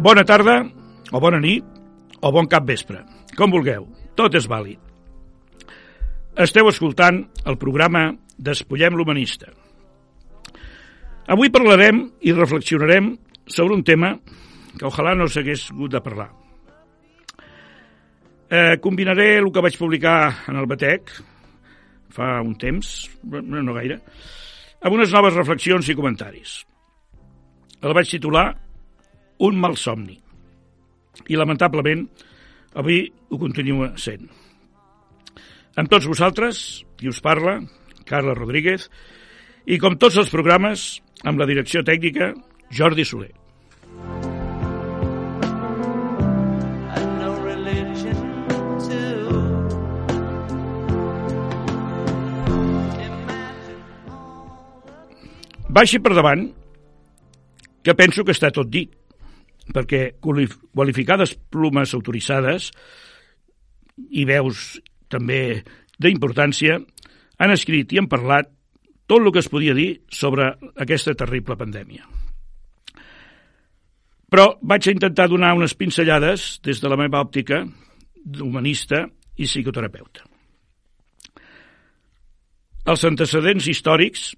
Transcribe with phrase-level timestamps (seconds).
[0.00, 0.62] Bona tarda,
[1.12, 1.64] o bona nit,
[2.24, 3.02] o bon cap vespre.
[3.36, 3.82] Com vulgueu,
[4.16, 4.78] tot és vàlid.
[6.40, 8.06] Esteu escoltant el programa
[8.40, 9.50] Despullem l'Humanista.
[11.28, 13.10] Avui parlarem i reflexionarem
[13.44, 14.14] sobre un tema
[14.78, 16.30] que ojalà no s'hagués hagut de parlar.
[18.48, 20.16] Eh, combinaré el que vaig publicar
[20.48, 21.12] en el Batec
[22.16, 24.00] fa un temps, no, gaire,
[24.80, 26.56] amb unes noves reflexions i comentaris.
[27.84, 28.48] El vaig titular
[29.40, 30.18] Un mal somni.
[31.28, 32.04] I, lamentablement,
[32.76, 34.28] avui ho continua sent.
[35.80, 37.56] Amb tots vosaltres, qui us parla,
[38.04, 38.90] Carla Rodríguez,
[39.64, 42.34] i com tots els programes, amb la direcció tècnica,
[42.68, 43.32] Jordi Soler.
[55.70, 56.48] Baixi per davant
[57.86, 58.90] que penso que està tot dit,
[59.74, 62.70] perquè quali- qualificades plomes autoritzades
[64.10, 64.80] i veus
[65.10, 65.62] també
[66.00, 66.78] d'importància
[67.40, 68.48] han escrit i han parlat
[69.10, 72.06] tot el que es podia dir sobre aquesta terrible pandèmia.
[74.30, 77.64] Però vaig a intentar donar unes pinzellades des de la meva òptica
[78.22, 80.22] d'humanista i psicoterapeuta.
[82.90, 84.30] Els antecedents històrics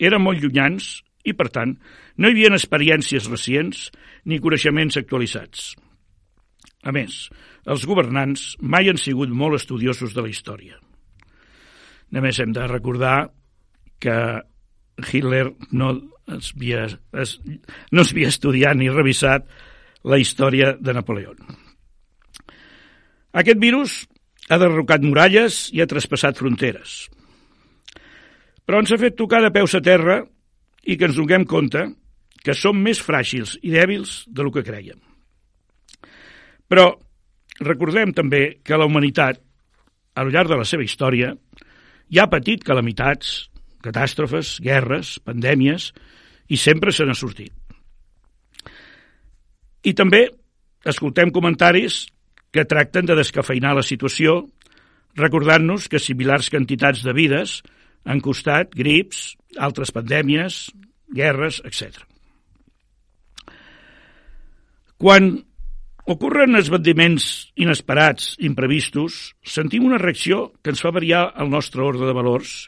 [0.00, 0.88] eren molt llunyans
[1.24, 1.76] i, per tant,
[2.18, 3.88] no hi havia experiències recents
[4.26, 5.72] ni coneixements actualitzats.
[6.82, 7.28] A més,
[7.66, 10.78] els governants mai han sigut molt estudiosos de la història.
[12.14, 13.30] Només hem de recordar
[14.02, 14.18] que
[14.98, 15.92] Hitler no
[16.34, 17.38] es havia, es,
[17.92, 19.46] no es havia estudiat ni revisat
[20.04, 21.34] la història de Napoleó.
[23.38, 24.00] Aquest virus
[24.48, 27.06] ha derrocat muralles i ha traspassat fronteres.
[28.64, 30.22] Però ens ha fet tocar de peus a terra
[30.84, 31.84] i que ens donem compte
[32.48, 34.96] que som més fràgils i dèbils del que creiem.
[36.64, 36.86] Però
[37.60, 39.42] recordem també que la humanitat,
[40.16, 41.34] al llarg de la seva història,
[42.08, 43.50] ja ha patit calamitats,
[43.84, 45.90] catàstrofes, guerres, pandèmies,
[46.48, 47.52] i sempre se n'ha sortit.
[49.84, 50.24] I també
[50.88, 52.06] escoltem comentaris
[52.48, 54.40] que tracten de descafeinar la situació,
[55.20, 57.60] recordant-nos que similars quantitats de vides
[58.08, 60.68] han costat grips, altres pandèmies,
[61.12, 62.07] guerres, etc.
[64.98, 65.30] Quan
[66.10, 72.14] ocorren esbandiments inesperats, imprevistos, sentim una reacció que ens fa variar el nostre ordre de
[72.16, 72.64] valors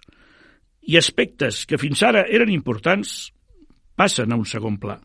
[0.86, 3.32] i aspectes que fins ara eren importants
[3.98, 5.00] passen a un segon pla.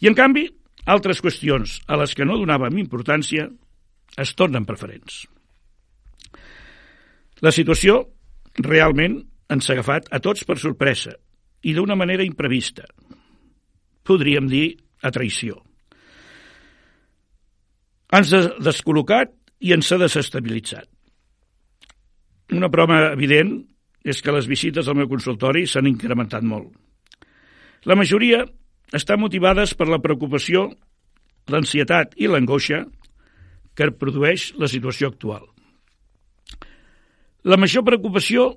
[0.00, 0.44] I, en canvi,
[0.84, 3.48] altres qüestions a les que no donàvem importància
[4.20, 5.24] es tornen preferents.
[7.40, 8.02] La situació
[8.60, 9.18] realment
[9.52, 11.16] ens ha agafat a tots per sorpresa
[11.64, 12.84] i d'una manera imprevista.
[14.06, 14.66] Podríem dir
[15.02, 15.65] a traïció.
[18.14, 19.32] Ens ha descol·locat
[19.66, 20.86] i ens ha desestabilitzat.
[22.54, 23.56] Una prova evident
[24.06, 26.70] és que les visites al meu consultori s'han incrementat molt.
[27.86, 28.44] La majoria
[28.94, 30.68] estan motivades per la preocupació,
[31.50, 32.84] l'ansietat i l'angoixa
[33.76, 35.42] que produeix la situació actual.
[37.46, 38.56] La major preocupació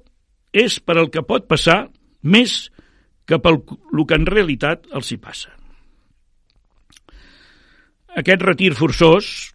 [0.54, 1.90] és per el que pot passar
[2.22, 2.70] més
[3.30, 5.59] que pel el que en realitat els hi passa.
[8.18, 9.52] Aquest retir forçós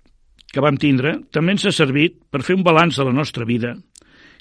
[0.54, 3.74] que vam tindre també ens ha servit per fer un balanç de la nostra vida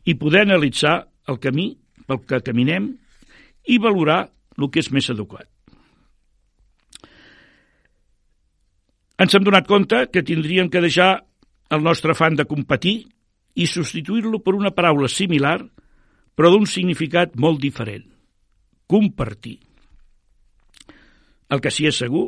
[0.05, 0.99] i poder analitzar
[1.31, 1.71] el camí
[2.05, 2.91] pel que caminem
[3.65, 4.27] i valorar
[4.59, 5.47] el que és més adequat.
[9.23, 11.23] Ens hem donat compte que tindríem que deixar
[11.73, 12.97] el nostre afany de competir
[13.55, 15.59] i substituir-lo per una paraula similar
[16.33, 18.05] però d'un significat molt diferent.
[18.89, 19.59] Compartir.
[21.49, 22.27] El que sí és segur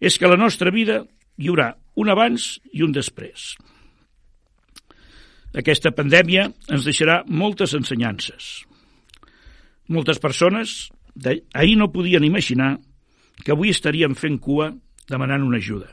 [0.00, 1.02] és que a la nostra vida
[1.36, 3.54] hi haurà un abans i un després.
[5.56, 8.66] Aquesta pandèmia ens deixarà moltes ensenyances.
[9.88, 10.90] Moltes persones
[11.54, 12.76] ahir no podien imaginar
[13.44, 14.72] que avui estaríem fent cua
[15.08, 15.88] demanant una ajuda.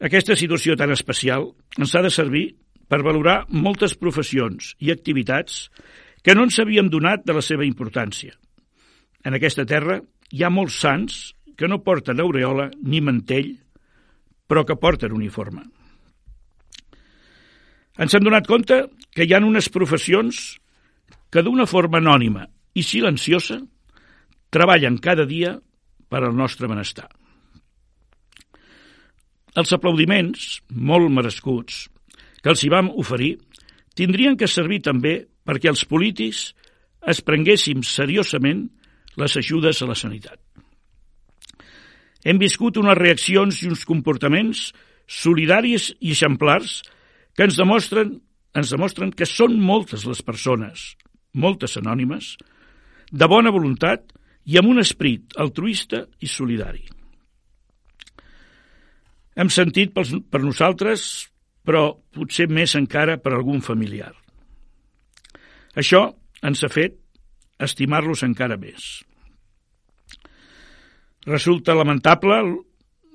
[0.00, 2.46] Aquesta situació tan especial ens ha de servir
[2.88, 5.66] per valorar moltes professions i activitats
[6.22, 8.36] que no ens havíem donat de la seva importància.
[9.24, 10.00] En aquesta terra
[10.32, 11.18] hi ha molts sants
[11.56, 13.54] que no porten aureola ni mantell,
[14.46, 15.64] però que porten uniforme.
[17.96, 18.82] Ens hem donat compte
[19.14, 20.58] que hi ha unes professions
[21.32, 22.44] que d'una forma anònima
[22.76, 23.58] i silenciosa
[24.52, 25.56] treballen cada dia
[26.08, 27.08] per al nostre benestar.
[29.56, 31.86] Els aplaudiments, molt merescuts,
[32.42, 33.38] que els hi vam oferir,
[33.96, 36.50] tindrien que servir també perquè els polítics
[37.08, 38.66] es prenguéssim seriosament
[39.16, 40.38] les ajudes a la sanitat.
[42.26, 44.72] Hem viscut unes reaccions i uns comportaments
[45.06, 46.80] solidaris i exemplars
[47.36, 48.16] que ens demostren,
[48.56, 50.96] ens demostren que són moltes les persones,
[51.32, 52.34] moltes anònimes,
[53.12, 54.10] de bona voluntat
[54.46, 56.82] i amb un esperit altruista i solidari.
[59.36, 61.28] Hem sentit per, per nosaltres,
[61.66, 64.14] però potser més encara per algun familiar.
[65.76, 66.08] Això
[66.46, 66.96] ens ha fet
[67.62, 69.04] estimar-los encara més.
[71.26, 72.38] Resulta lamentable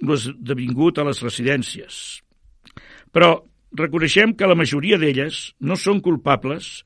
[0.01, 2.21] l'esdevingut a les residències,
[3.13, 3.37] però
[3.77, 6.81] reconeixem que la majoria d'elles no són culpables,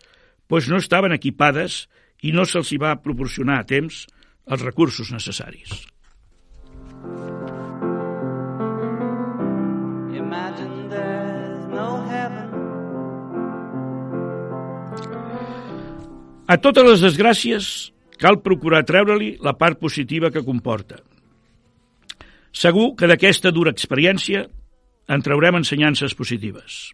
[0.50, 1.86] doncs no estaven equipades
[2.22, 4.06] i no se'ls hi va proporcionar a temps
[4.46, 5.86] els recursos necessaris.
[10.14, 11.45] Imagine there's
[16.46, 17.68] A totes les desgràcies
[18.22, 21.00] cal procurar treure-li la part positiva que comporta.
[22.54, 24.44] Segur que d'aquesta dura experiència
[25.10, 26.92] en traurem ensenyances positives.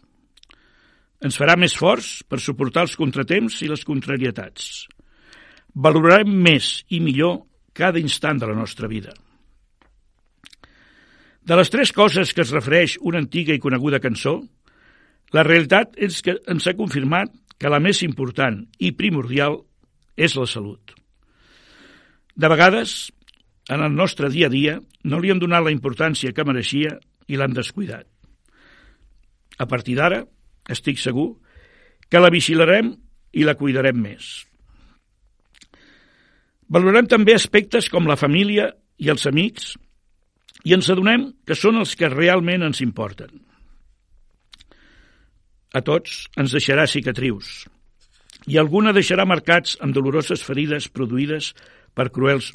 [1.21, 4.87] Ens farà més forts per suportar els contratemps i les contrarietats.
[5.75, 7.43] Valorarem més i millor
[7.75, 9.11] cada instant de la nostra vida.
[11.43, 14.39] De les tres coses que es refereix una antiga i coneguda cançó,
[15.35, 19.59] la realitat és que ens ha confirmat que la més important i primordial
[20.17, 20.95] és la salut.
[22.33, 23.11] De vegades,
[23.69, 26.95] en el nostre dia a dia, no li hem donat la importància que mereixia
[27.29, 28.07] i l'hem descuidat.
[29.61, 30.23] A partir d'ara,
[30.73, 31.35] estic segur
[32.09, 32.95] que la vigilarem
[33.37, 34.31] i la cuidarem més.
[36.71, 39.75] Valorem també aspectes com la família i els amics
[40.65, 43.50] i ens adonem que són els que realment ens importen.
[45.71, 47.61] A tots ens deixarà cicatrius
[48.49, 51.51] i alguna deixarà marcats amb doloroses ferides produïdes
[51.95, 52.51] per cruels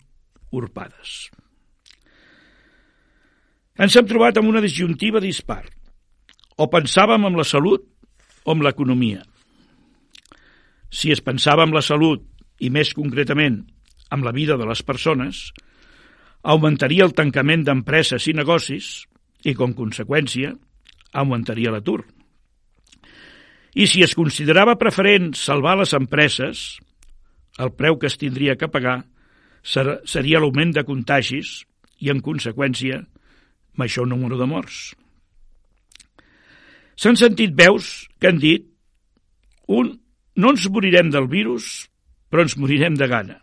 [0.52, 1.30] urpades.
[3.76, 5.62] Ens hem trobat amb una disjuntiva dispar.
[6.56, 7.84] O pensàvem en la salut
[8.44, 9.20] o en l'economia.
[10.90, 12.24] Si es pensava en la salut,
[12.60, 13.60] i més concretament
[14.14, 15.50] amb la vida de les persones,
[16.42, 19.04] augmentaria el tancament d'empreses i negocis
[19.44, 20.54] i, com conseqüència,
[21.12, 22.04] augmentaria l'atur.
[23.76, 26.78] I si es considerava preferent salvar les empreses,
[27.60, 29.02] el preu que es tindria que pagar
[29.66, 31.58] ser seria l'augment de contagis
[32.00, 33.02] i, en conseqüència,
[33.76, 34.94] major número de morts.
[36.96, 38.64] S'han sentit veus que han dit
[39.68, 39.92] un,
[40.40, 41.90] no ens morirem del virus,
[42.32, 43.40] però ens morirem de gana.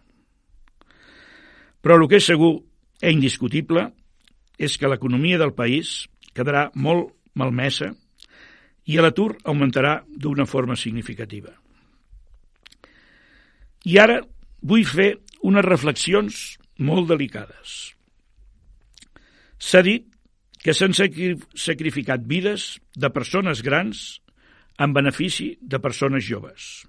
[1.84, 2.56] Però el que és segur
[3.04, 3.92] i indiscutible
[4.58, 7.94] és que l'economia del país quedarà molt malmesa
[8.86, 11.54] i l'atur augmentarà d'una forma significativa.
[13.84, 14.20] I ara
[14.62, 15.12] vull fer
[15.44, 16.42] unes reflexions
[16.80, 17.94] molt delicades.
[19.60, 20.08] S'ha dit
[20.64, 24.04] que s'han sacrificat vides de persones grans
[24.80, 26.84] en benefici de persones joves.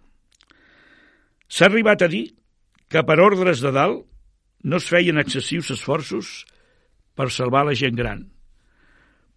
[1.50, 2.28] S'ha arribat a dir
[2.88, 4.04] que per ordres de dalt
[4.64, 6.44] no es feien excessius esforços
[7.14, 8.22] per salvar la gent gran,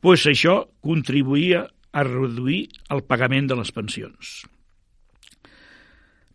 [0.02, 4.41] pues això contribuïa a reduir el pagament de les pensions.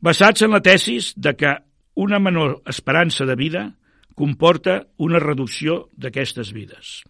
[0.03, 1.53] Basats en la tesis de que
[1.95, 3.63] una menor esperança de vida
[4.19, 7.03] comporta una reducció d'aquestes vides.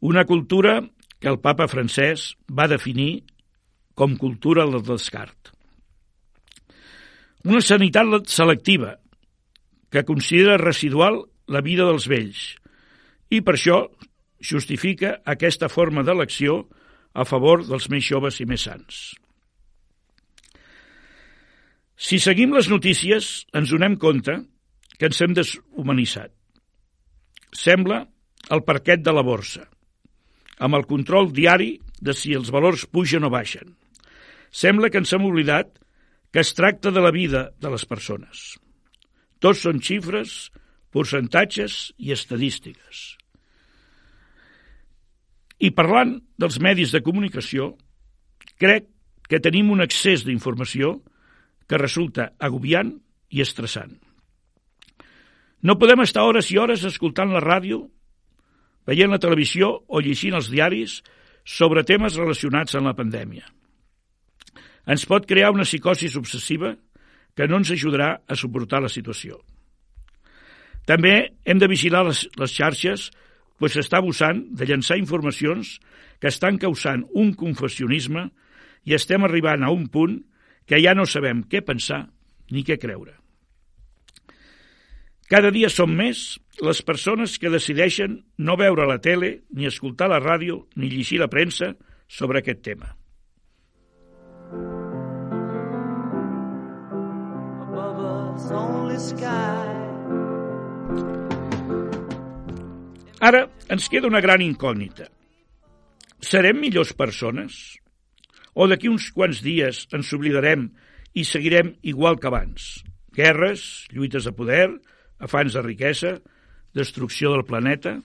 [0.00, 0.80] Una cultura
[1.18, 3.24] que el papa francès va definir
[3.94, 5.52] com cultura del descart.
[7.44, 8.96] Una sanitat selectiva
[9.90, 12.42] que considera residual la vida dels vells
[13.32, 13.84] i per això
[14.42, 16.64] justifica aquesta forma d'elecció
[17.14, 19.02] a favor dels més joves i més sants.
[22.02, 24.34] Si seguim les notícies, ens donem compte
[24.98, 26.32] que ens hem deshumanitzat.
[27.52, 28.00] Sembla
[28.50, 29.68] el parquet de la borsa,
[30.58, 33.76] amb el control diari de si els valors pugen o baixen.
[34.50, 35.78] Sembla que ens hem oblidat
[36.32, 38.56] que es tracta de la vida de les persones.
[39.38, 40.50] Tots són xifres,
[40.92, 43.21] percentatges i estadístiques.
[45.62, 47.72] I parlant dels medis de comunicació,
[48.58, 48.88] crec
[49.30, 50.96] que tenim un excés d'informació
[51.70, 52.96] que resulta agobiant
[53.30, 53.94] i estressant.
[55.62, 57.84] No podem estar hores i hores escoltant la ràdio,
[58.86, 60.98] veient la televisió o llegint els diaris
[61.46, 63.46] sobre temes relacionats amb la pandèmia.
[64.90, 66.74] Ens pot crear una psicosis obsessiva
[67.38, 69.38] que no ens ajudarà a suportar la situació.
[70.84, 73.10] També hem de vigilar les, les xarxes,
[73.62, 75.76] pues s'està abusant de llançar informacions
[76.18, 78.24] que estan causant un confessionisme
[78.82, 80.16] i estem arribant a un punt
[80.66, 82.08] que ja no sabem què pensar
[82.50, 83.14] ni què creure.
[85.30, 90.18] Cada dia són més les persones que decideixen no veure la tele, ni escoltar la
[90.18, 91.76] ràdio, ni llegir la premsa
[92.10, 92.96] sobre aquest tema.
[103.22, 105.06] Ara ens queda una gran incògnita.
[106.22, 107.58] Serem millors persones?
[108.58, 110.66] O d'aquí uns quants dies ens oblidarem
[111.14, 112.82] i seguirem igual que abans?
[113.14, 114.66] Guerres, lluites de poder,
[115.22, 116.16] afans de riquesa,
[116.74, 118.00] destrucció del planeta?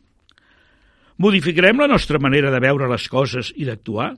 [1.18, 4.12] Modificarem la nostra manera de veure les coses i d'actuar?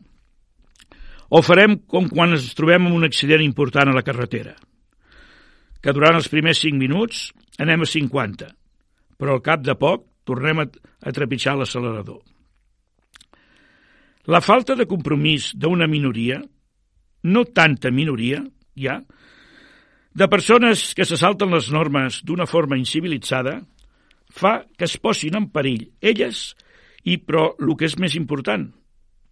[1.32, 4.58] O farem com quan ens trobem en un accident important a la carretera?
[5.80, 8.52] Que durant els primers 5 minuts anem a 50,
[9.16, 12.22] però al cap de poc tornem a, a trepitjar l'accelerador.
[14.30, 16.38] La falta de compromís d'una minoria,
[17.26, 18.44] no tanta minoria,
[18.78, 19.00] ja,
[20.14, 23.60] de persones que se salten les normes d'una forma incivilitzada
[24.30, 26.52] fa que es posin en perill elles
[27.04, 28.68] i, però, el que és més important,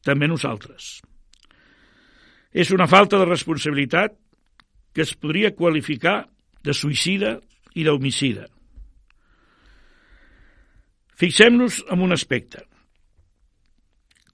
[0.02, 0.98] també nosaltres.
[2.54, 4.16] És una falta de responsabilitat
[4.96, 6.24] que es podria qualificar
[6.64, 7.38] de suïcida
[7.78, 8.48] i d'homicida.
[11.18, 12.62] Fixem-nos en un aspecte.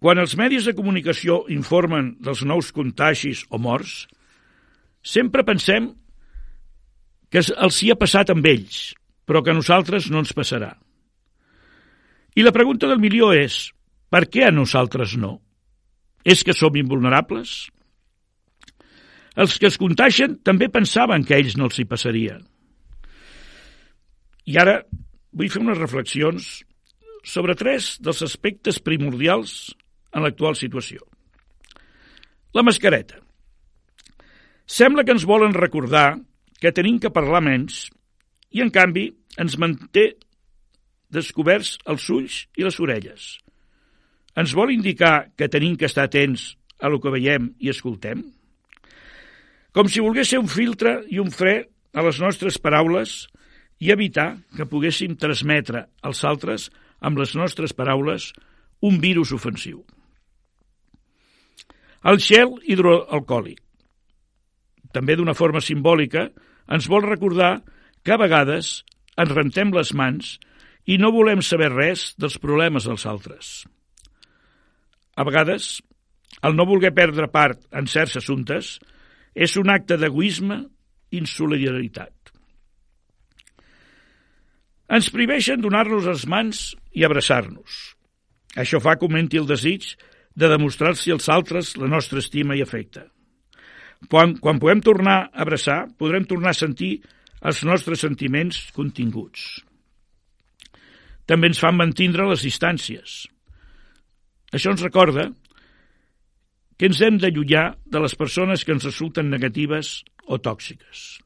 [0.03, 4.01] Quan els medis de comunicació informen dels nous contagis o morts,
[4.99, 5.93] sempre pensem
[7.31, 8.91] que els hi ha passat amb ells,
[9.23, 10.73] però que a nosaltres no ens passarà.
[12.35, 13.69] I la pregunta del milió és,
[14.11, 15.37] per què a nosaltres no?
[16.27, 17.53] És que som invulnerables?
[19.39, 22.37] Els que es contagien també pensaven que a ells no els hi passaria.
[24.51, 24.81] I ara
[25.31, 26.51] vull fer unes reflexions
[27.23, 29.73] sobre tres dels aspectes primordials
[30.13, 31.01] en l'actual situació.
[32.53, 33.17] La mascareta.
[34.67, 36.19] Sembla que ens volen recordar
[36.59, 37.87] que tenim que parlar menys
[38.51, 40.13] i, en canvi, ens manté
[41.13, 43.25] descoberts els ulls i les orelles.
[44.37, 48.23] Ens vol indicar que tenim que estar atents a lo que veiem i escoltem?
[49.73, 51.55] Com si volgués ser un filtre i un fre
[51.93, 53.23] a les nostres paraules
[53.81, 56.69] i evitar que poguéssim transmetre als altres,
[57.03, 58.31] amb les nostres paraules,
[58.83, 59.83] un virus ofensiu.
[62.03, 63.59] El gel hidroalcohòlic.
[64.93, 66.27] També d'una forma simbòlica,
[66.71, 67.61] ens vol recordar
[68.03, 68.81] que a vegades
[69.19, 70.35] ens rentem les mans
[70.89, 73.53] i no volem saber res dels problemes dels altres.
[75.15, 75.77] A vegades,
[76.43, 78.77] el no voler perdre part en certs assumptes
[79.33, 80.59] és un acte d'egoisme
[81.13, 82.32] i insolidaritat.
[84.91, 87.95] Ens priveixen donar-nos les mans i abraçar-nos.
[88.59, 89.93] Això fa que augmenti el desig
[90.35, 93.07] de demostrar-se als altres la nostra estima i afecte.
[94.09, 96.97] Quan, quan puguem tornar a abraçar, podrem tornar a sentir
[97.43, 99.63] els nostres sentiments continguts.
[101.25, 103.23] També ens fan mantindre les distàncies.
[104.51, 105.29] Això ens recorda
[106.77, 111.21] que ens hem d'allunyar de les persones que ens resulten negatives o tòxiques.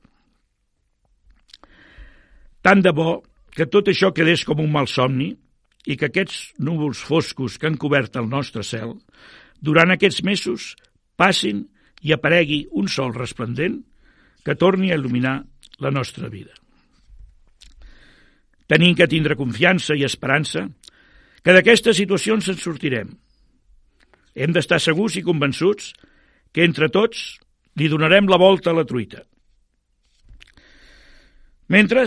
[2.61, 3.23] Tant de bo
[3.57, 5.31] que tot això quedés com un mal somni
[5.89, 8.93] i que aquests núvols foscos que han cobert el nostre cel
[9.57, 10.75] durant aquests mesos
[11.17, 11.63] passin
[12.05, 13.79] i aparegui un sol resplendent
[14.45, 15.39] que torni a il·luminar
[15.81, 16.53] la nostra vida.
[18.69, 20.67] Tenim que tindre confiança i esperança
[21.41, 23.09] que d'aquestes situacions ens sortirem.
[24.37, 25.93] Hem d'estar segurs i convençuts
[26.53, 27.39] que entre tots
[27.79, 29.23] li donarem la volta a la truita.
[31.73, 32.05] Mentre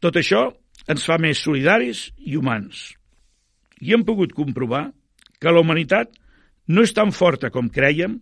[0.00, 0.46] tot això
[0.90, 2.92] ens fa més solidaris i humans.
[3.82, 4.90] I hem pogut comprovar
[5.42, 6.14] que la humanitat
[6.68, 8.18] no és tan forta com creiem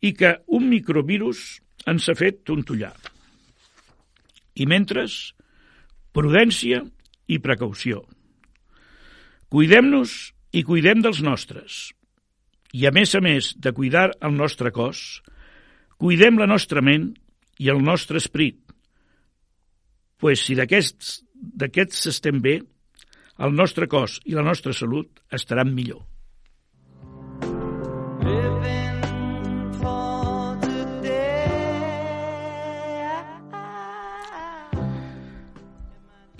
[0.00, 2.94] i que un microvirus ens ha fet tontollar.
[4.58, 5.04] I mentre,
[6.12, 6.82] prudència
[7.28, 8.02] i precaució.
[9.52, 11.92] Cuidem-nos i cuidem dels nostres.
[12.72, 15.22] I a més a més de cuidar el nostre cos,
[15.96, 17.12] cuidem la nostra ment
[17.58, 18.60] i el nostre esperit.
[20.18, 22.58] Pues si d'aquests d'aquests estem bé,
[23.38, 26.02] el nostre cos i la nostra salut estaran millor.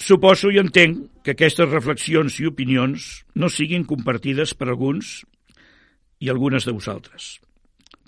[0.08, 5.18] Suposo i entenc que aquestes reflexions i opinions no siguin compartides per alguns
[6.24, 7.34] i algunes de vosaltres.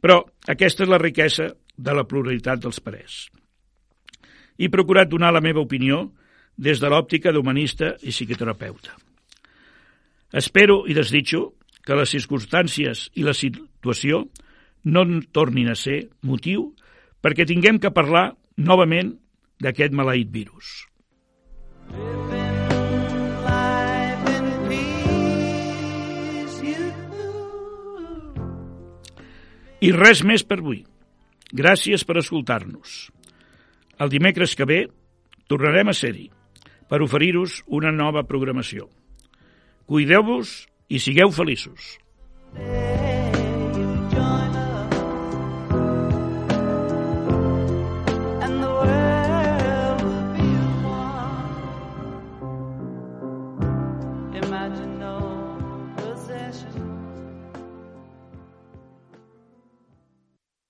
[0.01, 3.27] Però aquesta és la riquesa de la pluralitat dels parers.
[4.57, 6.07] He procurat donar la meva opinió
[6.61, 8.93] des de l'òptica d'humanista i psicoterapeuta.
[10.37, 14.27] Espero i desitjo que les circumstàncies i la situació
[14.85, 16.75] no tornin a ser motiu
[17.25, 19.15] perquè tinguem que parlar novament
[19.61, 20.85] d'aquest maleït virus.
[29.81, 30.83] I res més per avui.
[31.57, 33.09] Gràcies per escoltar-nos.
[33.97, 34.83] El dimecres que ve
[35.49, 36.29] tornarem a ser-hi
[36.91, 38.91] per oferir-vos una nova programació.
[39.87, 40.55] Cuideu-vos
[40.91, 41.97] i sigueu feliços.
[42.59, 42.90] join